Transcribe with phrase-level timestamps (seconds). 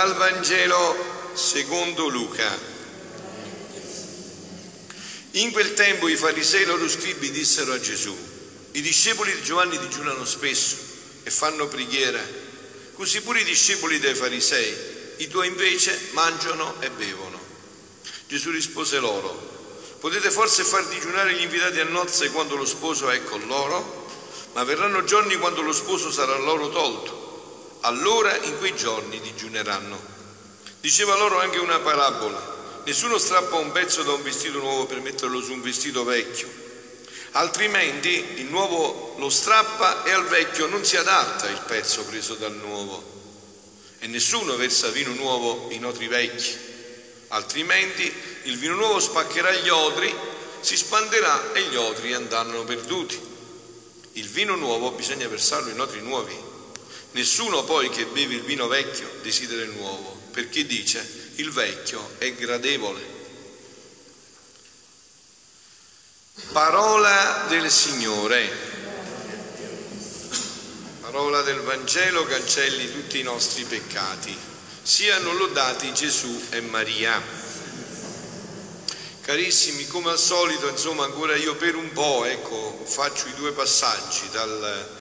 [0.00, 0.96] Dal Vangelo
[1.34, 2.58] secondo Luca.
[5.32, 8.16] In quel tempo i farisei e loro scribi dissero a Gesù,
[8.70, 10.76] i discepoli di Giovanni digiunano spesso
[11.22, 12.18] e fanno preghiera,
[12.94, 14.74] così pure i discepoli dei farisei,
[15.18, 17.38] i tuoi invece mangiano e bevono.
[18.26, 23.22] Gesù rispose loro, potete forse far digiunare gli invitati a nozze quando lo sposo è
[23.24, 24.08] con loro?
[24.54, 27.19] ma verranno giorni quando lo sposo sarà loro tolto.
[27.82, 29.98] Allora in quei giorni digiuneranno.
[30.80, 32.58] Diceva loro anche una parabola.
[32.84, 36.48] Nessuno strappa un pezzo da un vestito nuovo per metterlo su un vestito vecchio.
[37.32, 42.54] Altrimenti il nuovo lo strappa e al vecchio non si adatta il pezzo preso dal
[42.54, 43.02] nuovo.
[43.98, 46.56] E nessuno versa vino nuovo in otri vecchi.
[47.28, 48.12] Altrimenti
[48.44, 50.12] il vino nuovo spaccherà gli odri,
[50.60, 53.18] si spanderà e gli odri andranno perduti.
[54.14, 56.49] Il vino nuovo bisogna versarlo in odri nuovi.
[57.12, 62.32] Nessuno poi che beve il vino vecchio desidera il nuovo, perché dice il vecchio è
[62.34, 63.18] gradevole.
[66.52, 68.68] Parola del Signore.
[71.00, 74.36] Parola del Vangelo cancelli tutti i nostri peccati.
[74.82, 77.20] Siano lodati Gesù e Maria.
[79.20, 84.28] Carissimi, come al solito, insomma, ancora io per un po', ecco, faccio i due passaggi
[84.30, 84.99] dal,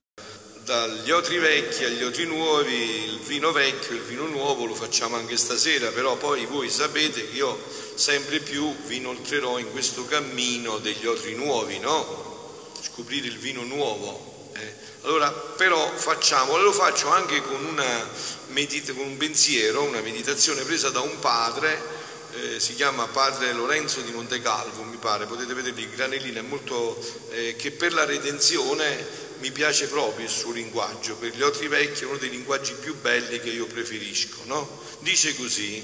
[0.70, 5.36] dagli otri vecchi agli otri nuovi, il vino vecchio il vino nuovo lo facciamo anche
[5.36, 7.60] stasera, però poi voi sapete che io
[7.96, 12.72] sempre più vi inoltrerò in questo cammino degli otri nuovi, no?
[12.84, 14.52] Scoprire il vino nuovo.
[14.54, 14.74] Eh?
[15.06, 18.08] Allora, però facciamo, lo faccio anche con, una,
[18.54, 21.98] con un pensiero, una meditazione presa da un padre
[22.36, 27.04] eh, si chiama padre Lorenzo di Montecalvo, mi pare, potete vedere il granellino, è molto,
[27.32, 32.04] eh, che per la redenzione mi piace proprio il suo linguaggio, per gli altri vecchi
[32.04, 34.82] è uno dei linguaggi più belli che io preferisco, no?
[35.00, 35.82] Dice così,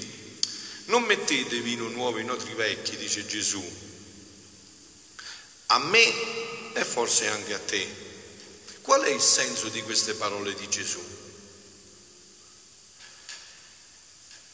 [0.86, 3.64] non mettete vino nuovo in otri vecchi, dice Gesù,
[5.66, 8.04] a me e forse anche a te.
[8.80, 11.16] Qual è il senso di queste parole di Gesù?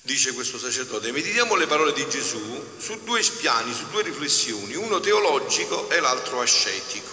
[0.04, 5.00] dice questo sacerdote, meditiamo le parole di Gesù su due piani, su due riflessioni, uno
[5.00, 7.11] teologico e l'altro ascetico.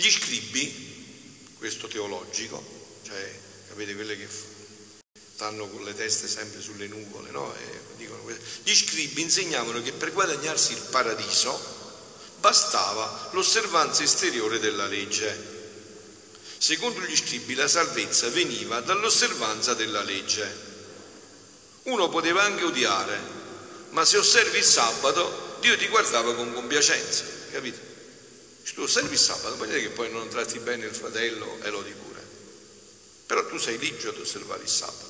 [0.00, 2.62] Gli scribi, questo teologico,
[3.04, 4.28] cioè capite quelle che
[5.34, 7.52] stanno con le teste sempre sulle nuvole, no?
[8.62, 11.60] gli scribi insegnavano che per guadagnarsi il paradiso
[12.38, 15.36] bastava l'osservanza esteriore della legge.
[16.58, 20.66] Secondo gli scribi la salvezza veniva dall'osservanza della legge.
[21.86, 23.18] Uno poteva anche odiare,
[23.90, 27.87] ma se osservi il sabato, Dio ti guardava con compiacenza, capito?
[28.74, 31.82] Tu osservi il sabato, vuol dire che poi non tratti bene il fratello e lo
[31.82, 32.22] di pure.
[33.26, 35.06] Però tu sei ligio ad osservare il sabato.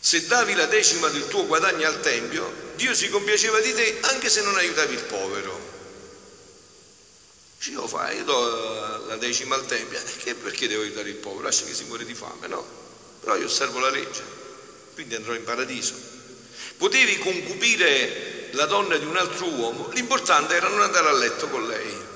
[0.00, 4.28] Se davi la decima del tuo guadagno al Tempio, Dio si compiaceva di te anche
[4.28, 5.68] se non aiutavi il povero.
[7.58, 10.00] Ci lo fai, io do la decima al Tempio,
[10.42, 11.44] perché devo aiutare il povero?
[11.44, 12.66] Lascia che si muore di fame, no?
[13.20, 14.38] Però io osservo la legge
[15.00, 15.94] quindi andrò in paradiso.
[16.76, 21.66] Potevi concupire la donna di un altro uomo, l'importante era non andare a letto con
[21.66, 22.08] lei.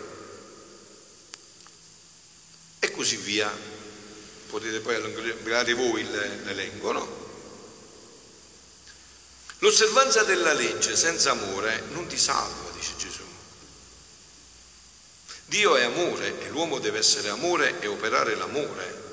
[2.78, 3.72] E così via.
[4.48, 7.22] Potete poi allungare voi l'elenco, no?
[9.58, 13.22] L'osservanza della legge senza amore non ti salva, dice Gesù.
[15.46, 19.03] Dio è amore e l'uomo deve essere amore e operare l'amore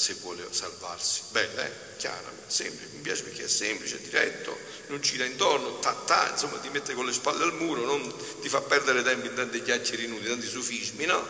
[0.00, 1.20] se vuole salvarsi.
[1.28, 1.72] Bella, eh?
[1.98, 4.56] Chiara, semplice, mi piace perché è semplice, diretto,
[4.86, 8.48] non gira intorno, ta, ta, insomma ti mette con le spalle al muro, non ti
[8.48, 11.22] fa perdere tempo in tanti chiacchiere inutili, tanti sufismi, no?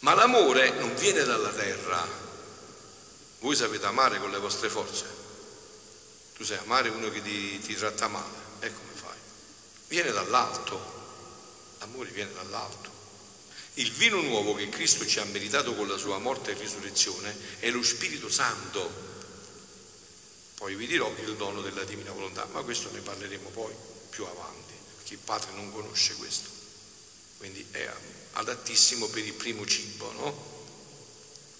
[0.00, 2.06] Ma l'amore non viene dalla terra.
[3.38, 5.06] Voi sapete amare con le vostre forze.
[6.36, 9.16] Tu sai amare uno che ti, ti tratta male, e come fai?
[9.88, 10.92] Viene dall'alto.
[11.78, 12.93] L'amore viene dall'alto.
[13.76, 17.70] Il vino nuovo che Cristo ci ha meritato con la sua morte e risurrezione è
[17.70, 19.12] lo Spirito Santo.
[20.54, 23.74] Poi vi dirò il dono della divina volontà, ma questo ne parleremo poi
[24.10, 26.50] più avanti, perché il Padre non conosce questo.
[27.38, 27.90] Quindi è
[28.34, 30.52] adattissimo per il primo cibo, no?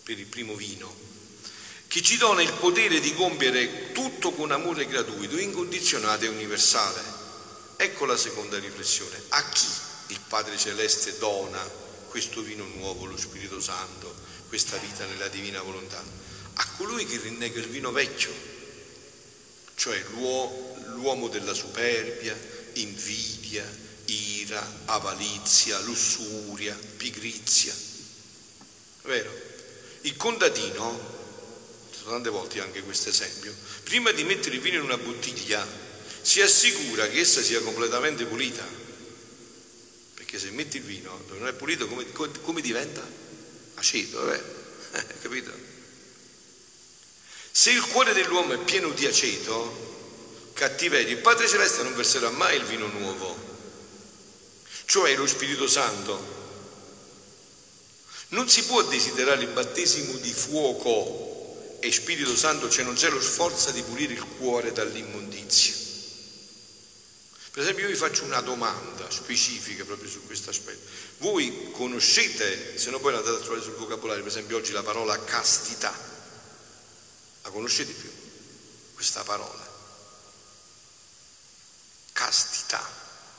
[0.05, 0.95] Per il primo vino.
[1.89, 7.03] Che ci dona il potere di compiere tutto con amore gratuito, incondizionato e universale.
[7.77, 9.21] Ecco la seconda riflessione.
[9.31, 9.67] A chi
[10.09, 11.83] il Padre Celeste dona
[12.15, 14.15] questo vino nuovo, lo Spirito Santo,
[14.47, 16.01] questa vita nella divina volontà,
[16.53, 18.33] a colui che rinnega il vino vecchio,
[19.75, 20.01] cioè
[20.93, 22.39] l'uomo della superbia,
[22.75, 23.69] invidia,
[24.05, 27.75] ira, avalizia, lussuria, pigrizia.
[29.03, 29.33] vero?
[30.03, 31.01] Il contadino,
[32.05, 33.53] tante volte anche questo esempio,
[33.83, 35.67] prima di mettere il vino in una bottiglia
[36.23, 38.84] si assicura che essa sia completamente pulita.
[40.35, 42.05] Perché se metti il vino dove non è pulito, come,
[42.41, 43.01] come diventa?
[43.75, 44.43] Aceto, eh?
[45.23, 45.53] capito?
[47.53, 52.57] Se il cuore dell'uomo è pieno di aceto, cattiveria, il Padre Celeste non verserà mai
[52.57, 53.37] il vino nuovo,
[54.87, 56.43] cioè lo Spirito Santo.
[58.31, 63.21] Non si può desiderare il battesimo di fuoco e Spirito Santo, cioè non c'è lo
[63.21, 65.84] sforzo di pulire il cuore dall'immondizia.
[67.55, 70.91] Per esempio io vi faccio una domanda specifica proprio su questo aspetto.
[71.19, 75.17] Voi conoscete, se no poi andate a trovare sul vocabolario, per esempio oggi la parola
[75.23, 75.97] castità.
[77.43, 78.11] La conoscete più?
[78.95, 79.71] Questa parola.
[82.11, 82.85] Castità,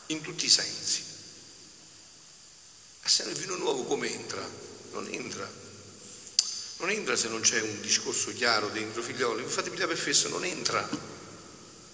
[0.06, 1.04] in tutti i sensi.
[3.04, 4.50] E se nel vino nuovo come entra?
[4.94, 5.52] Non entra.
[6.78, 9.44] Non entra se non c'è un discorso chiaro dentro, figlioli.
[9.46, 10.88] Fatemi da per fesso, non entra.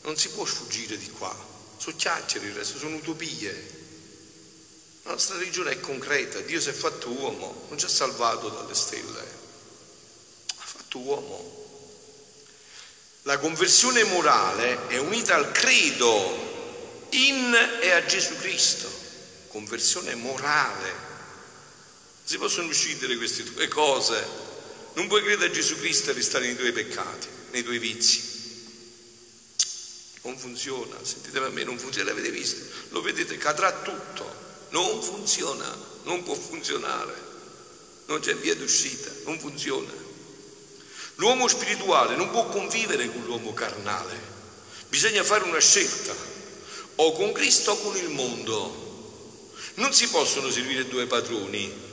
[0.04, 3.80] Non si può sfuggire di qua sono chiacchiere il resto, sono utopie.
[5.02, 8.76] La nostra religione è concreta, Dio si è fatto uomo, non ci ha salvato dalle
[8.76, 11.60] stelle, ha fatto uomo.
[13.24, 17.52] La conversione morale è unita al credo in
[17.82, 18.88] e a Gesù Cristo,
[19.48, 21.10] conversione morale.
[22.24, 24.24] Si possono uccidere queste due cose.
[24.94, 28.31] Non puoi credere a Gesù Cristo e restare nei tuoi peccati, nei tuoi vizi.
[30.24, 32.64] Non funziona, sentite a me, non funziona, l'avete visto?
[32.90, 34.50] Lo vedete, cadrà tutto.
[34.70, 37.30] Non funziona, non può funzionare.
[38.06, 39.92] Non c'è via d'uscita, non funziona.
[41.16, 44.30] L'uomo spirituale non può convivere con l'uomo carnale.
[44.90, 46.14] Bisogna fare una scelta,
[46.96, 49.50] o con Cristo o con il mondo.
[49.76, 51.90] Non si possono servire due padroni.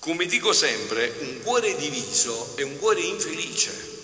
[0.00, 3.97] Come dico sempre, un cuore diviso è un cuore infelice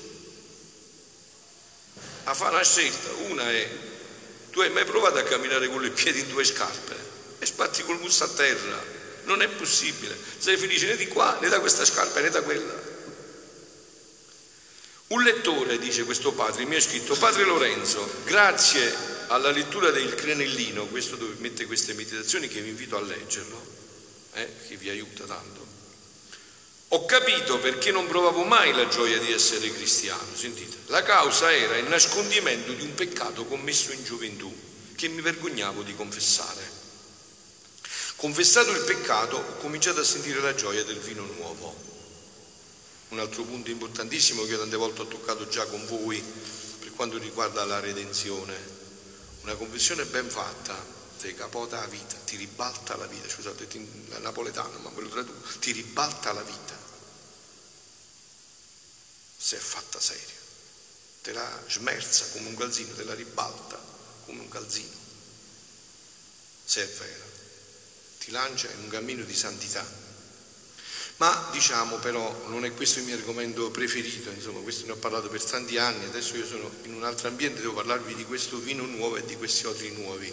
[2.24, 3.10] a fare una scelta.
[3.28, 3.68] Una è,
[4.50, 6.94] tu hai mai provato a camminare con i piedi in due scarpe
[7.38, 8.82] e spatti col busto a terra?
[9.24, 10.16] Non è possibile.
[10.38, 12.92] Sei felice né di qua né da questa scarpa né da quella.
[15.06, 18.92] Un lettore, dice questo padre, mi ha scritto, Padre Lorenzo, grazie
[19.28, 23.64] alla lettura del Crenellino, questo dove mette queste meditazioni che vi invito a leggerlo,
[24.32, 25.63] eh, che vi aiuta tanto,
[26.88, 30.34] ho capito perché non provavo mai la gioia di essere cristiano.
[30.34, 34.54] Sentite, la causa era il nascondimento di un peccato commesso in gioventù
[34.94, 36.82] che mi vergognavo di confessare.
[38.16, 41.74] Confessato il peccato, ho cominciato a sentire la gioia del vino nuovo.
[43.08, 46.22] Un altro punto importantissimo che tante volte ho toccato già con voi
[46.78, 48.54] per quanto riguarda la redenzione.
[49.42, 50.93] Una confessione ben fatta
[51.28, 53.66] ti capota la vita, ti ribalta la vita, scusate,
[54.20, 56.76] napoletano, ma quello traduco, ti ribalta la vita
[59.36, 60.42] se è fatta seria.
[61.22, 63.82] Te la smerza come un calzino, te la ribalta
[64.26, 64.96] come un calzino,
[66.64, 67.24] se è vera.
[68.18, 70.03] Ti lancia in un cammino di santità.
[71.16, 75.28] Ma diciamo però, non è questo il mio argomento preferito, insomma, questo ne ho parlato
[75.28, 78.84] per tanti anni, adesso io sono in un altro ambiente, devo parlarvi di questo vino
[78.84, 80.32] nuovo e di questi odori nuovi.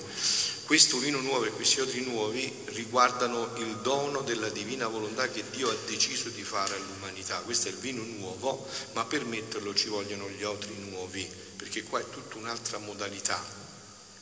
[0.66, 5.70] Questo vino nuovo e questi odori nuovi riguardano il dono della divina volontà che Dio
[5.70, 7.38] ha deciso di fare all'umanità.
[7.42, 12.00] Questo è il vino nuovo, ma per metterlo ci vogliono gli odori nuovi, perché qua
[12.00, 13.40] è tutta un'altra modalità,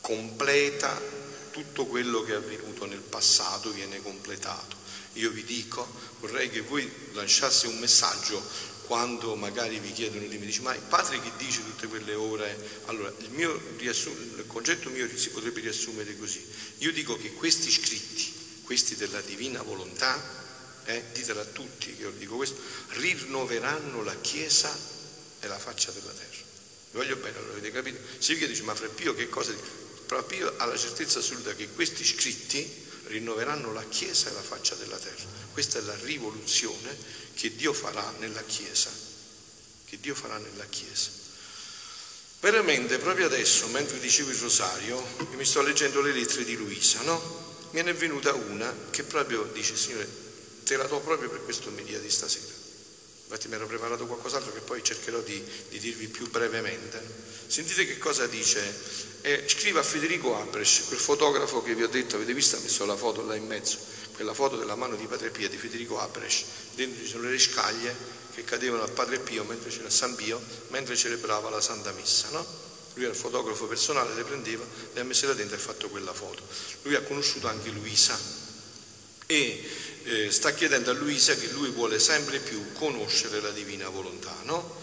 [0.02, 1.00] completa
[1.52, 4.79] tutto quello che è avvenuto nel passato viene completato.
[5.20, 5.86] Io vi dico,
[6.22, 8.42] vorrei che voi lasciaste un messaggio
[8.86, 12.82] quando magari vi chiedono di me, dice ma il padre che dice tutte quelle ore?
[12.86, 16.44] Allora, il, mio il concetto mio si potrebbe riassumere così.
[16.80, 18.34] Io dico che questi scritti,
[18.64, 20.18] questi della divina volontà,
[20.86, 22.58] eh, ditelo a tutti che io dico questo,
[22.94, 24.76] rinnoveranno la Chiesa
[25.42, 26.48] e la faccia della terra.
[26.92, 28.00] Vi voglio bene, allora avete capito?
[28.18, 29.64] Se vi dice ma Fra Pio che cosa dice?
[30.06, 34.76] Fra Pio ha la certezza assoluta che questi scritti rinnoveranno la Chiesa e la faccia
[34.76, 35.26] della terra.
[35.52, 36.96] Questa è la rivoluzione
[37.34, 38.90] che Dio farà nella Chiesa,
[39.86, 41.10] che Dio farà nella Chiesa.
[42.40, 47.58] Veramente, proprio adesso, mentre dicevo il rosario, mi sto leggendo le lettere di Luisa, no?
[47.72, 50.08] Me ne è venuta una che proprio dice, Signore,
[50.64, 52.59] te la do proprio per questo media di stasera.
[53.32, 57.00] Infatti mi ero preparato qualcos'altro che poi cercherò di, di dirvi più brevemente.
[57.46, 58.60] Sentite che cosa dice
[59.22, 62.86] e scrive a Federico Abres, quel fotografo che vi ho detto, avete visto, ha messo
[62.86, 63.78] la foto là in mezzo,
[64.14, 66.44] quella foto della mano di Padre Pio, di Federico Abres,
[66.74, 67.96] dentro ci sono le scaglie
[68.34, 72.44] che cadevano al Padre Pio mentre c'era San Pio, mentre celebrava la Santa Messa, no?
[72.96, 75.88] Lui era il fotografo personale, le prendeva, le ha messe là dentro e ha fatto
[75.90, 76.42] quella foto.
[76.82, 78.48] Lui ha conosciuto anche Luisa
[79.32, 79.64] e
[80.06, 84.78] eh, sta chiedendo a Luisa che lui vuole sempre più conoscere la divina volontà, no?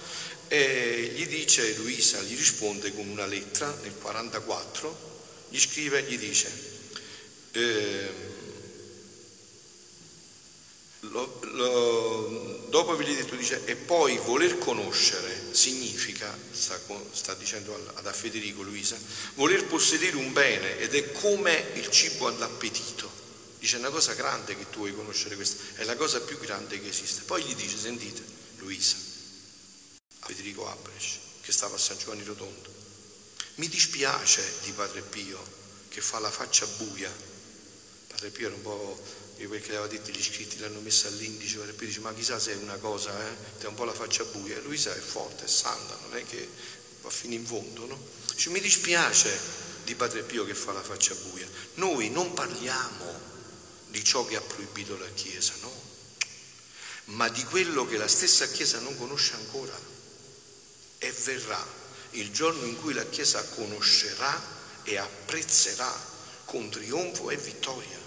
[0.46, 6.48] E gli dice, Luisa gli risponde con una lettera nel 44, gli scrive, gli dice,
[7.50, 8.08] eh,
[11.00, 16.78] lo, lo, dopo ho detto, dice, e poi voler conoscere significa, sta,
[17.10, 18.96] sta dicendo ad, a Federico Luisa,
[19.34, 23.25] voler possedere un bene ed è come il cibo all'appetito.
[23.58, 26.88] Dice, una cosa grande che tu vuoi conoscere questa, è la cosa più grande che
[26.88, 27.22] esiste.
[27.22, 28.22] Poi gli dice, sentite,
[28.58, 28.96] Luisa,
[30.20, 32.74] a Federico Abresch, che stava a San Giovanni Rotondo,
[33.56, 35.42] mi dispiace di Padre Pio
[35.88, 37.10] che fa la faccia buia.
[38.08, 39.02] Padre Pio era un po'
[39.36, 42.38] di quel che aveva detto gli iscritti, l'hanno messa all'indice, Padre Pio dice, ma chissà
[42.38, 43.62] se è una cosa, eh?
[43.62, 44.60] È un po' la faccia buia.
[44.60, 46.48] Luisa è forte, è santa, non è che
[47.00, 47.98] va fino in fondo, no?
[48.34, 49.38] Dice, mi dispiace
[49.84, 51.48] di Padre Pio che fa la faccia buia.
[51.74, 53.34] Noi non parliamo
[53.88, 55.72] di ciò che ha proibito la Chiesa, no,
[57.06, 59.78] ma di quello che la stessa Chiesa non conosce ancora.
[60.98, 61.64] E verrà
[62.12, 66.14] il giorno in cui la Chiesa conoscerà e apprezzerà
[66.44, 68.04] con trionfo e vittoria.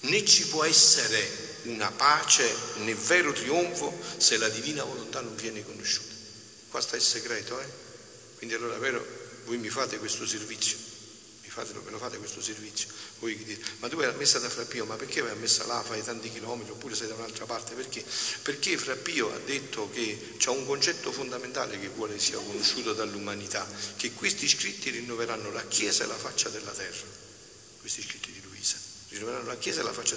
[0.00, 5.64] Né ci può essere una pace né vero trionfo se la divina volontà non viene
[5.64, 6.12] conosciuta.
[6.68, 7.68] Qua sta il segreto, eh?
[8.36, 9.06] Quindi allora, vero,
[9.44, 10.83] voi mi fate questo servizio
[11.54, 12.88] fatelo, me lo fate questo servizio.
[13.20, 15.80] Voi dite, ma tu hai la messa da Frappio, ma perché vai a messa là,
[15.82, 17.74] fai tanti chilometri, oppure sei da un'altra parte?
[17.74, 18.04] Perché?
[18.42, 23.64] Perché Frappio ha detto che c'è un concetto fondamentale che vuole sia conosciuto dall'umanità,
[23.96, 27.06] che questi scritti rinnoveranno la Chiesa e la faccia della terra.
[27.78, 28.76] Questi scritti di Luisa.
[29.10, 30.16] Rinnoveranno la Chiesa e la faccia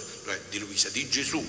[0.50, 1.46] di Luisa, di Gesù,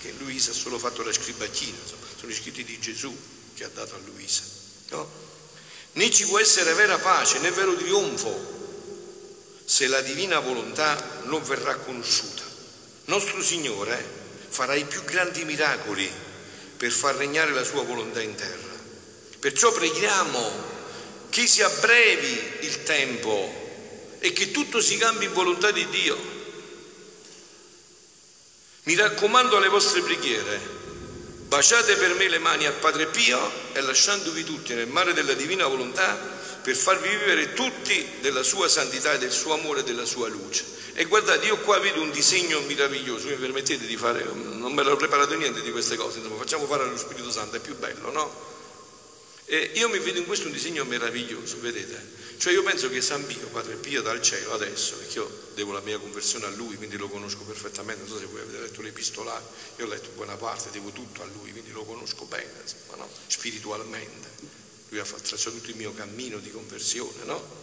[0.00, 1.76] che Luisa ha solo fatto la scribacchina,
[2.18, 3.14] sono gli scritti di Gesù
[3.52, 4.42] che ha dato a Luisa.
[4.88, 5.28] No?
[5.92, 8.60] Né ci può essere vera pace né vero trionfo
[9.80, 12.42] se la divina volontà non verrà conosciuta.
[13.06, 14.04] Nostro Signore
[14.46, 16.06] farà i più grandi miracoli
[16.76, 18.74] per far regnare la sua volontà in terra.
[19.38, 20.52] Perciò preghiamo
[21.30, 26.18] che si abbrevi il tempo e che tutto si cambi in volontà di Dio.
[28.82, 30.60] Mi raccomando alle vostre preghiere,
[31.48, 35.66] baciate per me le mani a Padre Pio e lasciandovi tutti nel mare della divina
[35.66, 40.64] volontà, per farvi vivere tutti della sua santità, del suo amore della sua luce.
[40.94, 44.96] E guardate, io qua vedo un disegno meraviglioso, mi permettete di fare, non me l'ho
[44.96, 48.48] preparato niente di queste cose, insomma, facciamo fare allo Spirito Santo, è più bello, no?
[49.46, 52.18] E io mi vedo in questo un disegno meraviglioso, vedete?
[52.36, 55.80] Cioè io penso che San Pio, Padre Pio dal cielo adesso, perché io devo la
[55.80, 59.44] mia conversione a lui, quindi lo conosco perfettamente, non so se voi avete letto l'epistolare,
[59.76, 63.10] io ho letto buona parte, devo tutto a lui, quindi lo conosco bene, insomma, no?
[63.26, 64.59] spiritualmente
[64.90, 67.58] lui ha tracciato il mio cammino di conversione, no?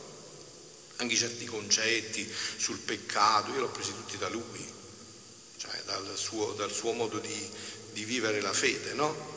[0.98, 4.65] Anche certi concetti sul peccato, io l'ho presi tutti da lui,
[5.57, 7.50] cioè dal suo, dal suo modo di,
[7.93, 9.36] di, vivere la fede, no?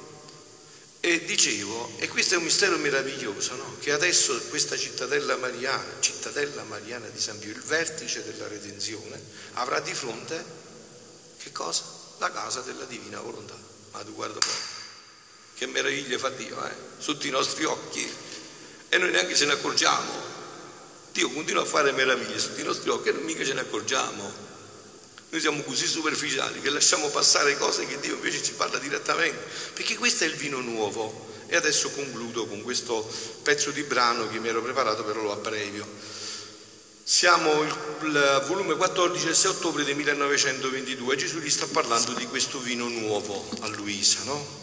[1.00, 3.76] E dicevo, e questo è un mistero meraviglioso, no?
[3.80, 9.20] Che adesso questa cittadella mariana, cittadella mariana di San Pio, il vertice della redenzione,
[9.54, 10.58] avrà di fronte
[11.38, 11.82] che cosa?
[12.18, 13.56] La casa della divina volontà.
[13.92, 14.79] Ma tu guarda poi.
[15.60, 16.72] Che meraviglia fa Dio, eh?
[16.96, 18.10] Sotto i nostri occhi.
[18.88, 20.10] E noi neanche ce ne accorgiamo.
[21.12, 24.32] Dio continua a fare meraviglie sotto i nostri occhi e noi mica ce ne accorgiamo.
[25.28, 29.36] Noi siamo così superficiali che lasciamo passare cose che Dio invece ci parla direttamente.
[29.74, 31.28] Perché questo è il vino nuovo.
[31.46, 33.06] E adesso concludo con questo
[33.42, 35.86] pezzo di brano che mi ero preparato, però lo abbrevio.
[37.02, 42.58] Siamo il volume 14 del 6 ottobre del 1922 Gesù gli sta parlando di questo
[42.60, 44.60] vino nuovo a Luisa, no?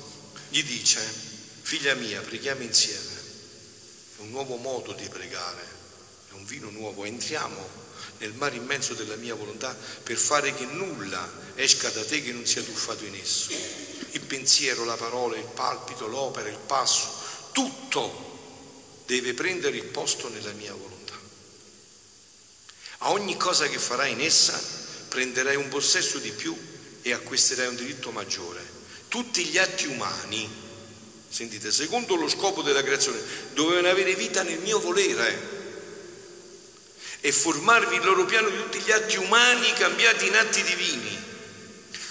[0.49, 0.99] Gli dice,
[1.61, 3.15] figlia mia, preghiamo insieme.
[4.17, 5.61] È un nuovo modo di pregare,
[6.29, 7.03] è un vino nuovo.
[7.03, 7.85] Entriamo
[8.19, 12.45] nel mare immenso della mia volontà per fare che nulla esca da te che non
[12.45, 13.51] sia tuffato in esso.
[14.11, 17.09] Il pensiero, la parola, il palpito, l'opera, il passo,
[17.51, 21.15] tutto deve prendere il posto nella mia volontà.
[22.99, 24.59] A ogni cosa che farai in essa
[25.09, 26.57] prenderai un possesso di più
[27.01, 28.76] e acquisterai un diritto maggiore
[29.07, 30.49] tutti gli atti umani,
[31.29, 33.19] sentite, secondo lo scopo della creazione,
[33.53, 35.55] dovevano avere vita nel mio volere
[37.21, 41.25] e formarvi il loro piano di tutti gli atti umani cambiati in atti divini,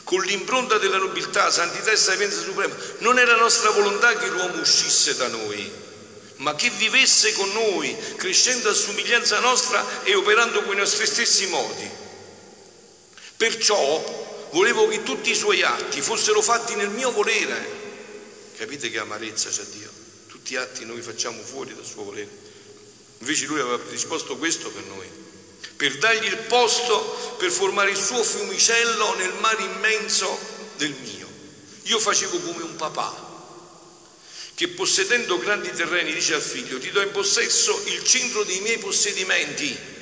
[0.05, 2.75] con l'impronta della nobiltà, santità e sapienza suprema.
[2.99, 5.71] Non la nostra volontà che l'uomo uscisse da noi,
[6.37, 11.47] ma che vivesse con noi, crescendo a somiglianza nostra e operando con i nostri stessi
[11.47, 11.91] modi.
[13.37, 14.26] Perciò
[14.57, 17.85] volevo che tutti i suoi atti fossero fatti nel mio volere.
[18.57, 19.91] Capite che amarezza c'è Dio?
[20.29, 22.31] Tutti gli atti noi facciamo fuori dal suo volere.
[23.19, 25.07] Invece lui aveva predisposto questo per noi,
[25.77, 30.39] per dargli il posto per formare il suo fiumicello nel mare immenso
[30.77, 31.29] del mio.
[31.83, 33.25] Io facevo come un papà
[34.55, 38.79] che possedendo grandi terreni dice al figlio ti do in possesso il centro dei miei
[38.79, 39.95] possedimenti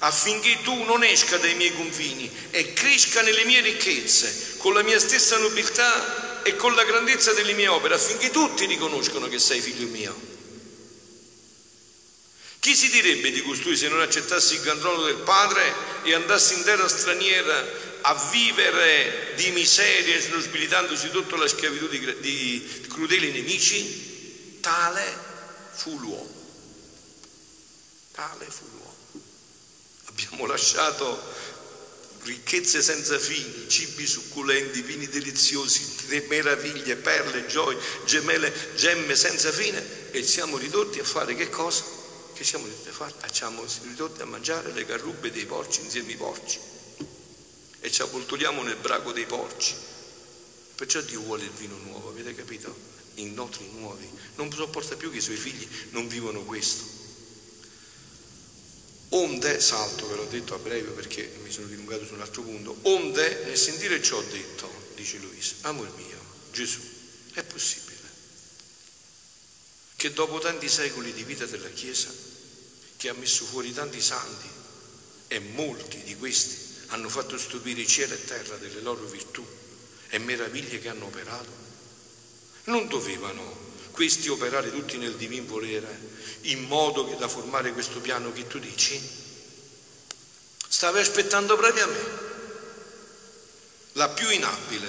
[0.00, 4.98] affinché tu non esca dai miei confini e cresca nelle mie ricchezze con la mia
[4.98, 9.86] stessa nobiltà e con la grandezza delle mie opere affinché tutti riconoscano che sei figlio
[9.88, 10.28] mio.
[12.60, 15.62] Chi si direbbe di costui se non accettassi il trono del Padre
[16.02, 22.86] e andassi in terra straniera a vivere di miseria, snobilitandosi sotto la schiavitù di, di
[22.88, 24.58] crudeli nemici?
[24.60, 25.16] Tale
[25.72, 26.38] fu l'uomo.
[28.12, 28.79] Tale fu l'uomo.
[30.26, 31.18] Abbiamo lasciato
[32.22, 40.22] ricchezze senza fini, cibi succulenti, vini deliziosi, meraviglie, perle, gioie, gemelle, gemme senza fine e
[40.22, 41.98] siamo ridotti a fare che cosa?
[42.40, 46.58] che siamo facciamo ridotti a mangiare le carrubbe dei porci insieme ai porci
[47.80, 49.74] e ci avvoltoliamo nel braco dei porci.
[50.74, 52.74] Perciò Dio vuole il vino nuovo, avete capito?
[53.16, 54.08] In notri nuovi.
[54.36, 56.99] Non sopporta più che i suoi figli non vivono questo.
[59.10, 62.78] Onde, salto ve l'ho detto a breve perché mi sono dilungato su un altro punto,
[62.82, 66.18] onde nel sentire ciò detto, dice Luisa, amor mio,
[66.52, 66.80] Gesù,
[67.34, 67.90] è possibile
[69.96, 72.10] che dopo tanti secoli di vita della Chiesa
[72.96, 74.48] che ha messo fuori tanti santi
[75.28, 79.46] e molti di questi hanno fatto stupire cielo e terra delle loro virtù
[80.08, 81.50] e meraviglie che hanno operato.
[82.64, 83.69] Non dovevano
[84.00, 86.08] questi operare tutti nel divin volere
[86.44, 88.98] in modo che da formare questo piano che tu dici?
[90.68, 92.18] Stavi aspettando proprio a me,
[93.92, 94.88] la più inabile,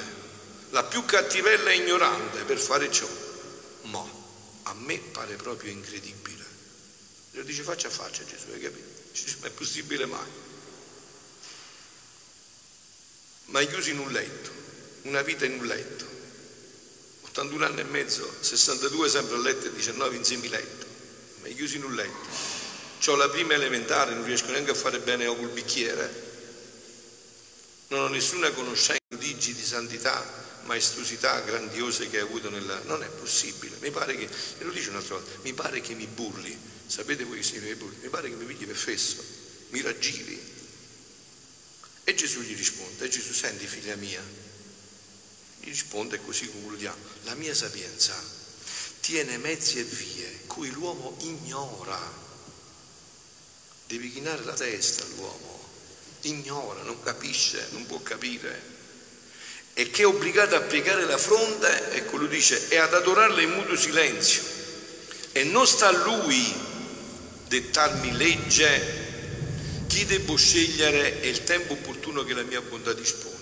[0.70, 3.07] la più cattivella e ignorante per fare ciò.
[3.81, 4.01] Ma
[4.64, 6.31] a me pare proprio incredibile
[7.31, 8.88] lo dice faccia a faccia Gesù, hai capito?
[9.12, 10.29] Dice, ma è possibile mai?
[13.48, 14.51] Ma è chiuso in un letto,
[15.01, 16.11] una vita in un letto.
[17.31, 20.85] 81 anni e mezzo, 62 sempre a letto e 19 in semiletto.
[21.41, 22.59] Ma è chiuso in un letto.
[23.11, 26.29] Ho la prima elementare, non riesco neanche a fare bene col bicchiere.
[27.87, 30.24] Non ho nessuna conoscenza, digi di santità,
[30.65, 32.79] maestosità grandiose che hai avuto nella...
[32.85, 33.77] Non è possibile.
[33.79, 37.37] Mi pare che, e lo dice un'altra volta, mi pare che mi burli Sapete voi
[37.37, 39.24] che significa Mi pare che mi pigli per fesso,
[39.70, 40.37] mi raggiri.
[42.03, 44.22] E Gesù gli risponde, e Gesù senti figlia mia,
[45.62, 48.16] gli risponde e così concludiamo, la mia sapienza
[49.00, 52.00] tiene mezzi e vie cui l'uomo ignora.
[53.86, 55.64] Devi chinare la testa all'uomo,
[56.22, 58.70] ignora, non capisce, non può capire.
[59.74, 63.52] E che è obbligato a piegare la fronte, ecco lui dice, e ad adorarla in
[63.52, 64.42] muto silenzio.
[65.32, 66.54] E non sta a lui
[67.48, 73.41] dettarmi legge, chi devo scegliere è il tempo opportuno che la mia bontà dispone.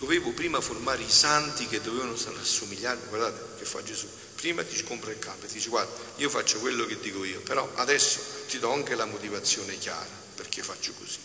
[0.00, 5.10] Dovevo prima formare i santi che dovevano assomigliarmi, guardate che fa Gesù, prima ti scompra
[5.10, 8.58] il capo e ti dice guarda io faccio quello che dico io, però adesso ti
[8.58, 11.18] do anche la motivazione chiara perché faccio così.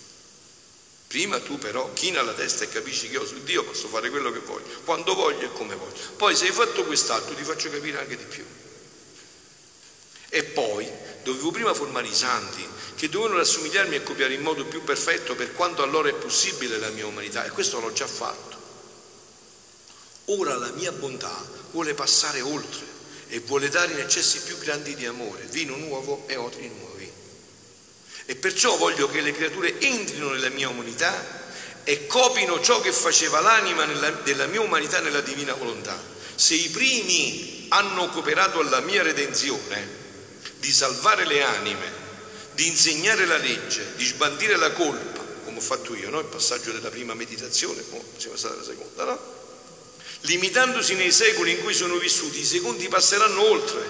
[1.07, 4.29] Prima tu però china la testa e capisci che io su Dio posso fare quello
[4.33, 5.95] che voglio, quando voglio e come voglio.
[6.17, 8.43] Poi se hai fatto quest'altro ti faccio capire anche di più.
[10.27, 10.85] E poi
[11.23, 15.53] dovevo prima formare i santi che dovevano rassomigliarmi e copiare in modo più perfetto per
[15.53, 18.54] quanto allora è possibile la mia umanità e questo l'ho già fatto.
[20.25, 22.93] Ora la mia bontà vuole passare oltre
[23.27, 27.11] e vuole dare in eccessi più grandi di amore, vino nuovo e otri nuovi.
[28.25, 31.43] E perciò voglio che le creature entrino nella mia umanità
[31.83, 36.01] e copino ciò che faceva l'anima nella, della mia umanità nella divina volontà.
[36.33, 40.03] Se i primi hanno cooperato alla mia redenzione,
[40.59, 42.03] di salvare le anime,
[42.53, 46.19] di insegnare la legge, di sbandire la colpa, come ho fatto io, no?
[46.19, 49.43] il passaggio della prima meditazione, poi siamo passati alla seconda, no?
[50.25, 53.83] Limitandosi nei secoli in cui sono vissuti, i secondi passeranno oltre,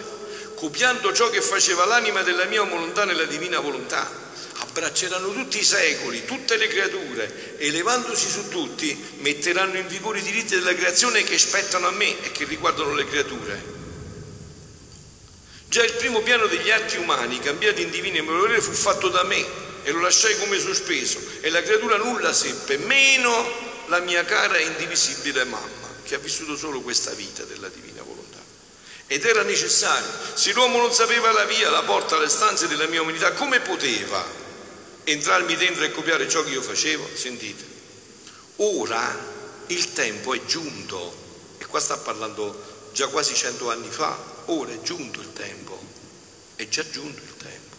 [0.55, 4.23] copiando ciò che faceva l'anima della mia volontà nella divina volontà.
[4.57, 10.23] Abbracceranno tutti i secoli, tutte le creature, e levandosi su tutti, metteranno in vigore i
[10.23, 13.73] diritti della creazione che spettano a me e che riguardano le creature
[15.75, 19.45] Già il primo piano degli atti umani, cambiati in divino e fu fatto da me
[19.83, 24.67] e lo lasciai come sospeso e la creatura nulla seppe, meno la mia cara e
[24.67, 28.39] indivisibile mamma, che ha vissuto solo questa vita della divina volontà.
[29.07, 33.01] Ed era necessario, se l'uomo non sapeva la via, la porta alle stanze della mia
[33.01, 34.25] umanità, come poteva
[35.03, 37.07] entrarmi dentro e copiare ciò che io facevo?
[37.13, 37.63] Sentite,
[38.57, 39.33] ora
[39.67, 41.15] il tempo è giunto,
[41.57, 45.83] e qua sta parlando già quasi cento anni fa, ora è giunto il tempo,
[46.55, 47.75] è già giunto il tempo,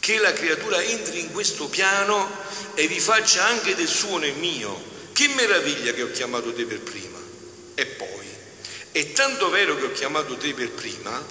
[0.00, 2.28] che la creatura entri in questo piano
[2.74, 4.94] e vi faccia anche del suo nel mio.
[5.16, 7.15] Che meraviglia che ho chiamato te per prima.
[7.78, 8.26] E poi,
[8.90, 11.22] è tanto vero che ho chiamato te per prima,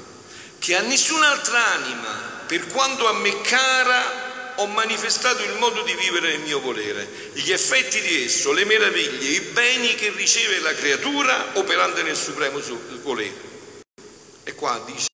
[0.59, 6.29] che a nessun'altra anima, per quanto a me cara, ho manifestato il modo di vivere
[6.29, 11.53] nel mio volere, gli effetti di esso, le meraviglie, i beni che riceve la creatura
[11.53, 12.61] operante nel supremo
[13.01, 13.53] volere.
[14.43, 15.07] E qua dice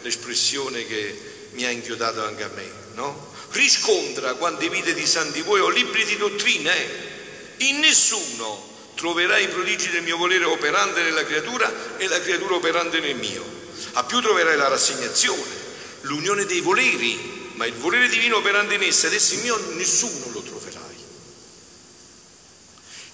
[0.00, 3.34] l'espressione che mi ha inchiodato anche a me, no?
[3.50, 7.66] Riscontra quante vite di santi voi o libri di dottrine, eh?
[7.66, 8.67] in nessuno
[8.98, 13.44] troverai i prodigi del mio volere operante nella creatura e la creatura operante nel mio.
[13.92, 15.54] A più troverai la rassegnazione,
[16.00, 20.32] l'unione dei voleri, ma il volere divino operante in essa ed esso in mio nessuno
[20.32, 20.96] lo troverai.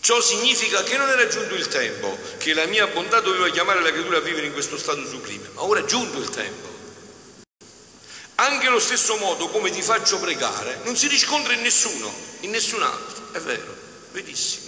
[0.01, 3.91] Ciò significa che non era giunto il tempo, che la mia bontà doveva chiamare la
[3.91, 6.73] creatura a vivere in questo stato sublime, ma ora è giunto il tempo.
[8.37, 12.83] Anche allo stesso modo come ti faccio pregare, non si riscontra in nessuno, in nessun
[12.83, 13.33] altro.
[13.33, 13.77] È vero,
[14.13, 14.64] verissimo,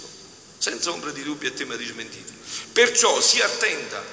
[0.67, 2.33] senza ombra di dubbio e tema di smentita.
[2.73, 4.03] Perciò sii attenta.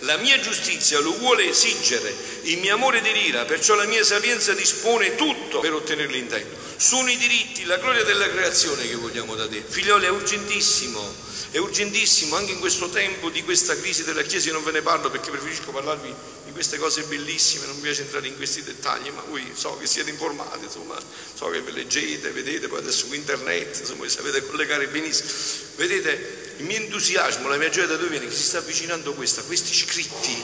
[0.00, 5.14] La mia giustizia lo vuole esigere, il mio amore delira, perciò la mia sapienza dispone
[5.14, 6.56] tutto per ottenerlo in tempo.
[6.76, 9.64] Sono i diritti, la gloria della creazione che vogliamo da te.
[9.66, 11.00] Figlioli, è urgentissimo,
[11.50, 14.82] è urgentissimo anche in questo tempo di questa crisi della Chiesa, io non ve ne
[14.82, 16.14] parlo perché preferisco parlarvi
[16.54, 20.10] queste cose bellissime, non mi piace entrare in questi dettagli, ma voi so che siete
[20.10, 20.96] informati, insomma,
[21.34, 25.28] so che ve leggete, vedete, poi adesso su internet, insomma, sapete collegare benissimo.
[25.74, 28.28] Vedete, il mio entusiasmo, la mia gioia da dove viene?
[28.28, 30.40] Che si sta avvicinando questa, questi scritti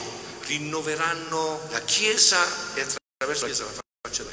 [0.47, 4.25] rinnoveranno la Chiesa e attraverso la Chiesa la faccia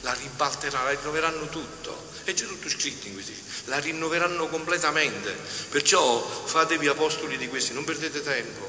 [0.00, 2.08] la ribalteranno, la rinnoveranno tutto.
[2.24, 3.32] È già tutto scritto in questi
[3.64, 5.36] la rinnoveranno completamente.
[5.68, 8.68] Perciò fatevi apostoli di questi, non perdete tempo.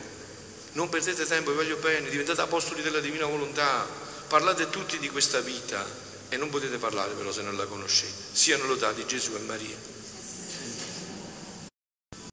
[0.73, 3.85] Non perdete tempo, vi voglio bene, diventate apostoli della divina volontà,
[4.27, 5.85] parlate tutti di questa vita
[6.29, 8.13] e non potete parlare però se non la conoscete.
[8.31, 9.90] Siano lodati Gesù e Maria.